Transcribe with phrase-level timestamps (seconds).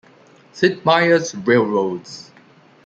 [0.51, 2.31] Sid Meier's Railroads!